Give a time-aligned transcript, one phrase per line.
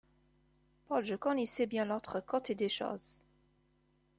[0.87, 3.23] Paul, je connais si bien l’autre côté des choses